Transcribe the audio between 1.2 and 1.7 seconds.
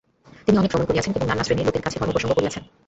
নানাশ্রেণীর